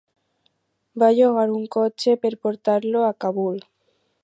Va 1.03 1.09
llogar 1.19 1.43
un 1.57 1.67
cotxe 1.77 2.17
per 2.25 2.33
portar-lo 2.47 3.07
a 3.09 3.13
Kabul. 3.27 3.63